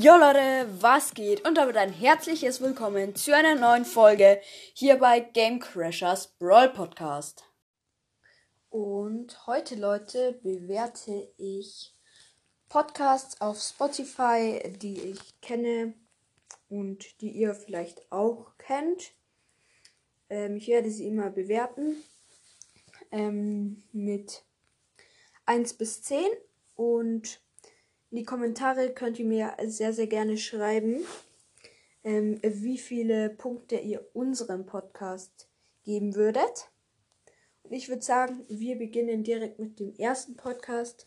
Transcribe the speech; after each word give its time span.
Jo 0.00 0.16
Leute, 0.16 0.68
was 0.80 1.12
geht? 1.12 1.44
Und 1.44 1.56
damit 1.56 1.76
ein 1.76 1.92
herzliches 1.92 2.60
Willkommen 2.60 3.16
zu 3.16 3.34
einer 3.34 3.56
neuen 3.56 3.84
Folge 3.84 4.40
hier 4.72 4.96
bei 4.96 5.18
Game 5.18 5.58
Crashers 5.58 6.28
Brawl 6.38 6.68
Podcast. 6.68 7.42
Und 8.70 9.48
heute, 9.48 9.74
Leute, 9.74 10.38
bewerte 10.40 11.28
ich 11.36 11.96
Podcasts 12.68 13.40
auf 13.40 13.58
Spotify, 13.58 14.72
die 14.80 15.00
ich 15.00 15.40
kenne 15.40 15.94
und 16.68 17.20
die 17.20 17.30
ihr 17.30 17.52
vielleicht 17.56 18.12
auch 18.12 18.52
kennt. 18.56 19.10
Ähm, 20.30 20.58
ich 20.58 20.68
werde 20.68 20.92
sie 20.92 21.08
immer 21.08 21.30
bewerten 21.30 21.96
ähm, 23.10 23.82
mit 23.90 24.44
1 25.46 25.74
bis 25.74 26.02
10 26.02 26.24
und 26.76 27.40
in 28.10 28.16
die 28.16 28.24
Kommentare 28.24 28.90
könnt 28.90 29.18
ihr 29.18 29.26
mir 29.26 29.56
sehr, 29.66 29.92
sehr 29.92 30.06
gerne 30.06 30.38
schreiben, 30.38 31.04
ähm, 32.04 32.40
wie 32.42 32.78
viele 32.78 33.30
Punkte 33.30 33.76
ihr 33.76 34.08
unserem 34.14 34.66
Podcast 34.66 35.48
geben 35.84 36.14
würdet. 36.14 36.70
Und 37.62 37.72
ich 37.72 37.88
würde 37.88 38.02
sagen, 38.02 38.44
wir 38.48 38.78
beginnen 38.78 39.24
direkt 39.24 39.58
mit 39.58 39.78
dem 39.78 39.94
ersten 39.94 40.36
Podcast. 40.36 41.06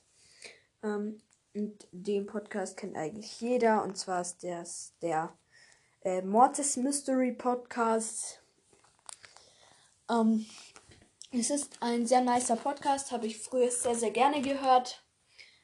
Ähm, 0.83 1.21
und 1.53 1.87
den 1.91 2.27
Podcast 2.27 2.77
kennt 2.77 2.95
eigentlich 2.95 3.41
jeder. 3.41 3.83
Und 3.83 3.97
zwar 3.97 4.21
ist 4.21 4.43
das 4.43 4.93
der 5.01 5.37
äh, 6.01 6.21
Mortis 6.21 6.77
Mystery 6.77 7.33
Podcast. 7.33 8.41
Ähm, 10.09 10.45
es 11.31 11.49
ist 11.49 11.77
ein 11.81 12.05
sehr 12.05 12.21
nicer 12.21 12.55
Podcast, 12.55 13.11
habe 13.11 13.25
ich 13.25 13.39
früher 13.39 13.71
sehr, 13.71 13.95
sehr 13.95 14.11
gerne 14.11 14.41
gehört. 14.41 15.03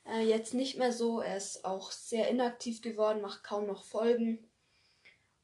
Äh, 0.07 0.21
jetzt 0.21 0.53
nicht 0.53 0.77
mehr 0.77 0.93
so. 0.93 1.21
Er 1.21 1.37
ist 1.37 1.65
auch 1.65 1.91
sehr 1.91 2.29
inaktiv 2.29 2.81
geworden, 2.81 3.21
macht 3.21 3.43
kaum 3.43 3.67
noch 3.67 3.83
Folgen 3.83 4.49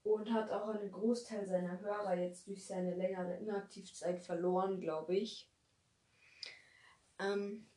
und 0.03 0.31
hat 0.31 0.51
auch 0.51 0.69
einen 0.69 0.91
Großteil 0.91 1.45
seiner 1.45 1.79
Hörer 1.79 2.15
jetzt 2.15 2.47
durch 2.47 2.65
seine 2.65 2.95
längere 2.95 3.37
Inaktivzeit 3.37 4.21
verloren, 4.21 4.79
glaube 4.79 5.15
ich. 5.15 5.49
Ähm, 7.19 7.67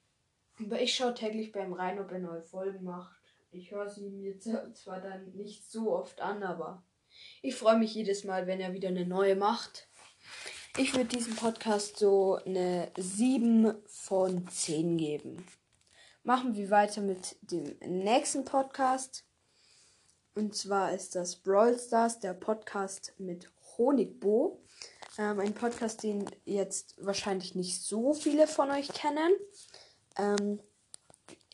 aber 0.64 0.81
ich 0.81 0.95
schaue 0.95 1.14
täglich 1.14 1.53
beim 1.53 1.73
rein, 1.73 1.98
ob 1.98 2.11
er 2.11 2.19
neue 2.19 2.42
Folgen 2.42 2.84
macht. 2.84 3.20
Ich 3.51 3.70
höre 3.70 3.89
sie 3.89 4.09
mir 4.11 4.39
zwar 4.39 5.01
dann 5.01 5.33
nicht 5.33 5.70
so 5.70 5.92
oft 5.92 6.20
an, 6.20 6.42
aber 6.42 6.84
ich 7.42 7.55
freue 7.55 7.79
mich 7.79 7.95
jedes 7.95 8.25
Mal, 8.25 8.47
wenn 8.47 8.61
er 8.61 8.73
wieder 8.73 8.89
eine 8.89 9.07
neue 9.07 9.37
macht. 9.37 9.89
Ich 10.79 10.95
würde 10.95 11.17
diesem 11.17 11.37
Podcast 11.37 11.98
so 11.98 12.39
eine 12.45 12.91
7 12.97 13.75
von 13.87 14.47
10 14.48 14.98
geben 14.98 15.47
machen 16.27 16.56
wir 16.56 16.70
weiter 16.70 17.00
mit 17.02 17.36
dem 17.41 17.77
nächsten 17.86 18.44
Podcast. 18.44 19.24
Und 20.34 20.56
zwar 20.56 20.92
ist 20.92 21.14
das 21.14 21.36
Brawl 21.36 21.78
Stars, 21.78 22.18
der 22.18 22.34
Podcast 22.34 23.14
mit 23.18 23.48
Honigbo. 23.78 24.60
Ähm, 25.18 25.38
ein 25.38 25.55
Podcast, 25.55 26.02
den 26.02 26.28
jetzt 26.44 26.96
wahrscheinlich 26.98 27.55
nicht 27.55 27.80
so 27.80 28.12
viele 28.12 28.48
von 28.48 28.72
euch 28.72 28.88
kennen. 28.88 29.34
Ähm, 30.18 30.60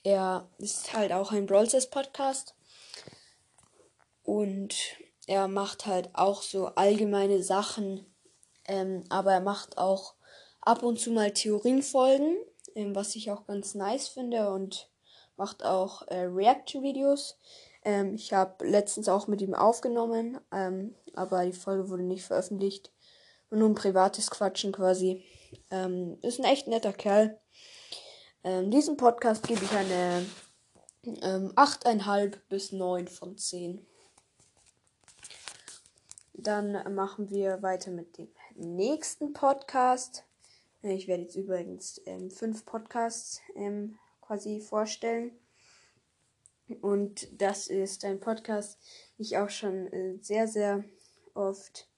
er 0.04 0.48
ist 0.56 0.94
halt 0.94 1.12
auch 1.12 1.32
ein 1.32 1.44
Brawl 1.44 1.68
Stars 1.68 1.90
Podcast. 1.90 2.54
Und 4.22 4.74
er 5.26 5.48
macht 5.48 5.84
halt 5.84 6.08
auch 6.14 6.40
so 6.40 6.68
allgemeine 6.68 7.42
Sachen. 7.42 8.06
Ähm, 8.64 9.04
aber 9.10 9.34
er 9.34 9.40
macht 9.40 9.76
auch 9.76 10.14
ab 10.62 10.82
und 10.82 10.98
zu 10.98 11.10
mal 11.10 11.30
Theorienfolgen 11.30 12.38
ähm, 12.74 12.94
was 12.94 13.16
ich 13.16 13.30
auch 13.30 13.46
ganz 13.46 13.74
nice 13.74 14.08
finde 14.08 14.50
und 14.52 14.88
macht 15.36 15.64
auch 15.64 16.06
äh, 16.08 16.24
React-Videos. 16.24 17.38
Ähm, 17.84 18.14
ich 18.14 18.32
habe 18.32 18.66
letztens 18.66 19.08
auch 19.08 19.26
mit 19.26 19.40
ihm 19.42 19.54
aufgenommen, 19.54 20.40
ähm, 20.52 20.94
aber 21.14 21.44
die 21.44 21.52
Folge 21.52 21.88
wurde 21.88 22.04
nicht 22.04 22.24
veröffentlicht. 22.24 22.92
nur 23.50 23.68
ein 23.68 23.74
privates 23.74 24.30
Quatschen 24.30 24.72
quasi. 24.72 25.24
Ähm, 25.70 26.18
ist 26.22 26.38
ein 26.38 26.44
echt 26.44 26.68
netter 26.68 26.92
Kerl. 26.92 27.38
Ähm, 28.44 28.70
diesem 28.70 28.96
Podcast 28.96 29.46
gebe 29.46 29.64
ich 29.64 29.72
eine 29.72 30.24
ähm, 31.04 31.52
8,5 31.54 32.38
bis 32.48 32.72
9 32.72 33.08
von 33.08 33.36
10. 33.36 33.86
Dann 36.34 36.94
machen 36.94 37.30
wir 37.30 37.62
weiter 37.62 37.90
mit 37.90 38.18
dem 38.18 38.28
nächsten 38.54 39.32
Podcast. 39.32 40.24
Ich 40.84 41.06
werde 41.06 41.22
jetzt 41.22 41.36
übrigens 41.36 42.02
ähm, 42.06 42.28
fünf 42.28 42.66
Podcasts 42.66 43.40
ähm, 43.54 43.98
quasi 44.20 44.60
vorstellen. 44.60 45.30
Und 46.80 47.28
das 47.40 47.68
ist 47.68 48.04
ein 48.04 48.18
Podcast, 48.18 48.78
den 49.16 49.24
ich 49.24 49.38
auch 49.38 49.50
schon 49.50 49.86
äh, 49.92 50.18
sehr, 50.20 50.48
sehr 50.48 50.84
oft 51.34 51.88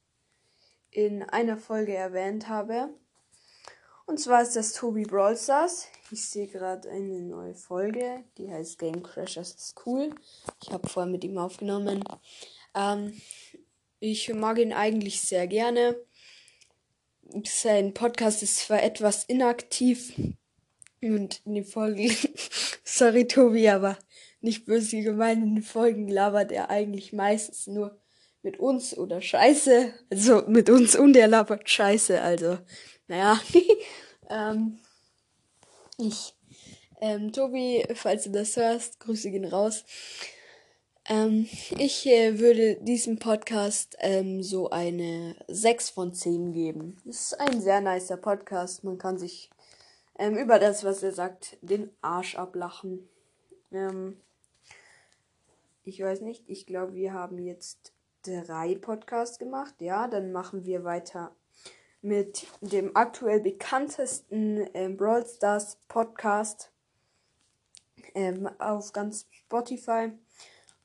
in 0.91 1.23
einer 1.23 1.57
Folge 1.57 1.95
erwähnt 1.95 2.49
habe. 2.49 2.91
Und 4.05 4.21
zwar 4.21 4.43
ist 4.43 4.55
das 4.55 4.75
Tobi 4.75 5.05
Brawl 5.05 5.37
Stars. 5.37 5.87
Ich 6.11 6.29
sehe 6.29 6.47
gerade 6.47 6.91
eine 6.91 7.23
neue 7.23 7.55
Folge, 7.55 8.25
die 8.37 8.51
heißt 8.51 8.79
Game 8.79 9.03
Crashers 9.03 9.55
ist 9.55 9.87
cool. 9.87 10.15
Ich 10.63 10.71
habe 10.71 10.87
vorher 10.89 11.11
mit 11.11 11.25
ihm 11.25 11.39
aufgenommen. 11.39 12.05
Ähm, 12.75 13.19
ich 13.99 14.33
mag 14.35 14.59
ihn 14.59 14.75
eigentlich 14.75 15.23
sehr 15.23 15.47
gerne 15.47 15.97
sein 17.45 17.95
Podcast 17.95 18.43
ist 18.43 18.57
zwar 18.59 18.83
etwas 18.83 19.25
inaktiv 19.25 20.15
und 21.03 21.41
in 21.45 21.55
den 21.55 21.65
Folgen, 21.65 22.11
sorry 22.85 23.27
Tobi, 23.27 23.69
aber 23.69 23.99
nicht 24.41 24.67
böse 24.67 25.01
gemeint, 25.01 25.43
in 25.43 25.55
den 25.57 25.65
Folgen 25.65 26.09
labert 26.09 26.53
er 26.53 26.71
eigentlich 26.71 27.13
meistens 27.13 27.67
nur 27.67 27.99
mit 28.43 28.61
uns 28.61 28.97
oder 28.97 29.21
Scheiße. 29.21 29.95
Also 30.11 30.45
mit 30.47 30.69
uns 30.69 30.95
und 30.95 31.17
er 31.17 31.29
labert 31.29 31.69
Scheiße. 31.69 32.21
Also, 32.21 32.59
naja. 33.09 33.41
ähm, 34.31 34.79
ich, 35.99 36.35
ähm, 37.01 37.33
Tobi, 37.33 37.85
falls 37.95 38.25
du 38.25 38.31
das 38.31 38.57
hörst, 38.57 39.01
Grüße 39.01 39.31
gehen 39.31 39.47
raus. 39.47 39.85
Ähm, 41.07 41.47
ich 41.79 42.07
äh, 42.07 42.39
würde 42.39 42.77
diesem 42.77 43.19
Podcast 43.19 43.97
ähm, 44.01 44.43
so 44.43 44.71
eine 44.71 45.37
6 45.49 45.91
von 45.91 46.15
10 46.15 46.53
geben. 46.53 46.97
Es 47.07 47.33
ist 47.33 47.41
ein 47.41 47.61
sehr 47.61 47.83
nicer 47.83 48.17
Podcast. 48.17 48.85
Man 48.85 48.97
kann 48.97 49.19
sich 49.19 49.51
ähm, 50.19 50.37
über 50.39 50.59
das, 50.59 50.83
was 50.83 51.03
er 51.03 51.13
sagt, 51.13 51.59
den 51.61 51.91
Arsch 52.01 52.37
ablachen. 52.37 53.07
Ähm, 53.71 54.19
ich 55.83 56.01
weiß 56.01 56.23
nicht, 56.23 56.45
ich 56.49 56.65
glaube, 56.65 56.95
wir 56.95 57.13
haben 57.13 57.39
jetzt 57.39 57.93
drei 58.23 58.75
Podcasts 58.75 59.39
gemacht. 59.39 59.75
Ja, 59.81 60.09
dann 60.09 60.33
machen 60.33 60.65
wir 60.65 60.85
weiter 60.85 61.37
mit 62.01 62.47
dem 62.63 62.97
aktuell 62.97 63.41
bekanntesten 63.41 64.67
ähm, 64.73 64.97
Brawl 64.97 65.27
Stars 65.27 65.77
Podcast 65.89 66.71
ähm, 68.15 68.49
auf 68.59 68.93
ganz 68.95 69.27
Spotify. 69.31 70.13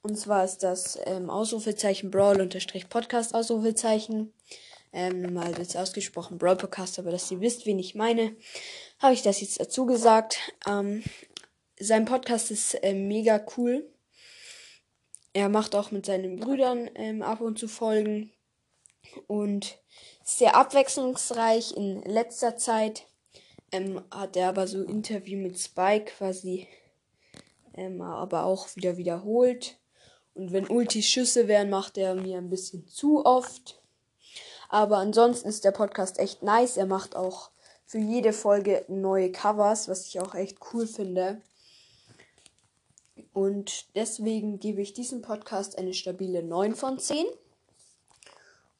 Und 0.01 0.17
zwar 0.17 0.45
ist 0.45 0.59
das 0.59 0.97
ähm, 1.05 1.29
Ausrufezeichen 1.29 2.09
Brawl 2.09 2.39
unterstrich 2.39 2.87
Podcast 2.87 3.35
Ausrufezeichen. 3.35 4.33
Ähm, 4.93 5.21
normal 5.21 5.57
wird 5.57 5.67
es 5.67 5.75
ausgesprochen 5.75 6.37
Brawl 6.37 6.55
Podcast, 6.55 6.99
aber 6.99 7.11
dass 7.11 7.29
ihr 7.31 7.41
wisst, 7.41 7.65
wen 7.65 7.79
ich 7.79 7.95
meine, 7.95 8.35
habe 8.99 9.13
ich 9.13 9.21
das 9.21 9.41
jetzt 9.41 9.59
dazu 9.59 9.85
gesagt. 9.85 10.39
Ähm, 10.67 11.03
sein 11.79 12.05
Podcast 12.05 12.49
ist 12.49 12.77
ähm, 12.81 13.07
mega 13.07 13.45
cool. 13.57 13.89
Er 15.33 15.49
macht 15.49 15.75
auch 15.75 15.91
mit 15.91 16.05
seinen 16.05 16.39
Brüdern 16.39 16.89
ähm, 16.95 17.21
ab 17.21 17.41
und 17.41 17.59
zu 17.59 17.67
Folgen 17.67 18.31
und 19.27 19.77
sehr 20.23 20.55
abwechslungsreich. 20.55 21.75
In 21.75 22.01
letzter 22.03 22.55
Zeit 22.57 23.05
ähm, 23.71 24.01
hat 24.11 24.35
er 24.37 24.49
aber 24.49 24.65
so 24.65 24.81
Interview 24.81 25.37
mit 25.37 25.59
Spike 25.59 26.13
quasi, 26.17 26.67
ähm, 27.75 28.01
aber 28.01 28.45
auch 28.45 28.75
wieder 28.75 28.97
wiederholt. 28.97 29.77
Und 30.39 30.53
wenn 30.53 30.69
Ultis 30.69 31.05
Schüsse 31.05 31.49
wären, 31.49 31.69
macht 31.69 31.97
er 31.97 32.15
mir 32.15 32.37
ein 32.37 32.49
bisschen 32.49 32.87
zu 32.87 33.25
oft. 33.25 33.81
Aber 34.69 34.95
ansonsten 34.95 35.49
ist 35.49 35.65
der 35.65 35.71
Podcast 35.71 36.17
echt 36.17 36.43
nice. 36.43 36.77
Er 36.77 36.85
macht 36.85 37.17
auch 37.17 37.51
für 37.85 37.97
jede 37.97 38.31
Folge 38.31 38.85
neue 38.87 39.33
Covers, 39.33 39.89
was 39.89 40.07
ich 40.07 40.21
auch 40.21 40.35
echt 40.35 40.59
cool 40.71 40.87
finde. 40.87 41.41
Und 43.33 43.93
deswegen 43.97 44.61
gebe 44.61 44.81
ich 44.81 44.93
diesem 44.93 45.21
Podcast 45.21 45.77
eine 45.77 45.93
stabile 45.93 46.41
9 46.41 46.73
von 46.73 46.99
10. 46.99 47.25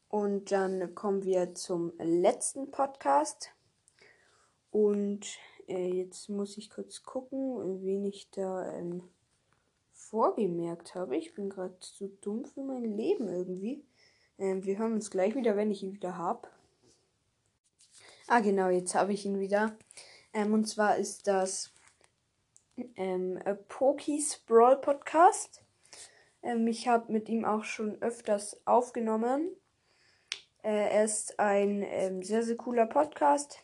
Und 0.08 0.52
dann 0.52 0.94
kommen 0.94 1.24
wir 1.24 1.54
zum 1.54 1.92
letzten 1.98 2.70
Podcast. 2.70 3.50
Und 4.70 5.26
äh, 5.68 5.92
jetzt 5.92 6.30
muss 6.30 6.56
ich 6.56 6.70
kurz 6.70 7.02
gucken, 7.02 7.82
wen 7.82 8.06
ich 8.06 8.30
da 8.30 8.72
ähm, 8.72 9.02
vorgemerkt 10.10 10.94
habe. 10.94 11.16
Ich 11.16 11.34
bin 11.34 11.48
gerade 11.48 11.78
zu 11.80 12.08
dumm 12.20 12.44
für 12.44 12.62
mein 12.62 12.84
Leben 12.96 13.28
irgendwie. 13.28 13.84
Ähm, 14.38 14.64
wir 14.64 14.78
hören 14.78 14.94
uns 14.94 15.10
gleich 15.10 15.34
wieder, 15.34 15.56
wenn 15.56 15.70
ich 15.70 15.82
ihn 15.82 15.94
wieder 15.94 16.16
habe. 16.16 16.48
Ah, 18.26 18.40
genau, 18.40 18.68
jetzt 18.68 18.94
habe 18.94 19.12
ich 19.12 19.24
ihn 19.24 19.40
wieder. 19.40 19.76
Ähm, 20.32 20.52
und 20.52 20.66
zwar 20.66 20.96
ist 20.96 21.26
das 21.26 21.72
ähm, 22.96 23.38
Pokis 23.68 24.38
Brawl 24.46 24.76
Podcast. 24.80 25.62
Ähm, 26.42 26.66
ich 26.66 26.88
habe 26.88 27.12
mit 27.12 27.28
ihm 27.28 27.44
auch 27.44 27.64
schon 27.64 28.00
öfters 28.02 28.60
aufgenommen. 28.66 29.50
Äh, 30.62 30.90
er 30.90 31.04
ist 31.04 31.38
ein 31.38 31.82
ähm, 31.82 32.22
sehr, 32.22 32.42
sehr 32.42 32.56
cooler 32.56 32.86
Podcast. 32.86 33.62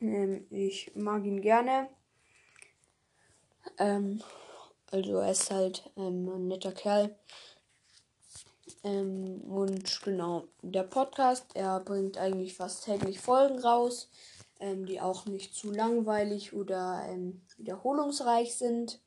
Ähm, 0.00 0.46
ich 0.50 0.92
mag 0.94 1.24
ihn 1.24 1.40
gerne. 1.40 1.88
Also 4.92 5.16
er 5.16 5.32
ist 5.32 5.50
halt 5.50 5.90
ähm, 5.96 6.28
ein 6.28 6.48
netter 6.48 6.72
Kerl. 6.72 7.16
Ähm, 8.84 9.40
und 9.40 10.02
genau, 10.02 10.44
der 10.60 10.82
Podcast, 10.82 11.46
er 11.54 11.80
bringt 11.80 12.18
eigentlich 12.18 12.54
fast 12.54 12.84
täglich 12.84 13.18
Folgen 13.18 13.58
raus, 13.58 14.10
ähm, 14.60 14.84
die 14.84 15.00
auch 15.00 15.24
nicht 15.24 15.54
zu 15.54 15.70
langweilig 15.70 16.52
oder 16.52 17.06
ähm, 17.08 17.40
wiederholungsreich 17.56 18.54
sind. 18.54 19.00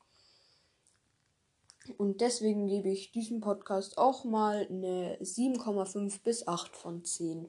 Und 1.98 2.20
deswegen 2.20 2.66
gebe 2.66 2.90
ich 2.90 3.12
diesem 3.12 3.40
Podcast 3.40 4.00
auch 4.00 4.24
mal 4.24 4.66
eine 4.68 5.20
7,5 5.22 6.24
bis 6.24 6.48
8 6.48 6.76
von 6.76 7.06
10. 7.06 7.48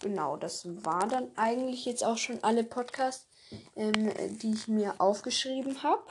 Genau, 0.00 0.36
das 0.36 0.66
war 0.84 1.06
dann 1.06 1.30
eigentlich 1.36 1.84
jetzt 1.84 2.02
auch 2.02 2.18
schon 2.18 2.42
alle 2.42 2.64
Podcasts, 2.64 3.28
ähm, 3.76 4.10
die 4.38 4.54
ich 4.54 4.66
mir 4.66 5.00
aufgeschrieben 5.00 5.84
habe. 5.84 6.02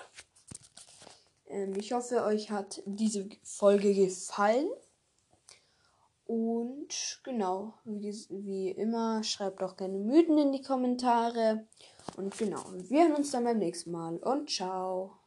Ähm, 1.51 1.73
ich 1.75 1.91
hoffe, 1.93 2.23
euch 2.23 2.49
hat 2.49 2.81
diese 2.85 3.29
Folge 3.43 3.93
gefallen. 3.93 4.69
Und 6.25 7.19
genau, 7.23 7.73
wie, 7.83 8.13
wie 8.29 8.69
immer, 8.71 9.21
schreibt 9.23 9.61
auch 9.61 9.75
gerne 9.75 9.97
Mythen 9.97 10.37
in 10.37 10.53
die 10.53 10.61
Kommentare. 10.61 11.67
Und 12.15 12.37
genau, 12.37 12.63
wir 12.73 13.03
hören 13.03 13.15
uns 13.15 13.31
dann 13.31 13.43
beim 13.43 13.57
nächsten 13.57 13.91
Mal. 13.91 14.17
Und 14.17 14.49
ciao. 14.49 15.20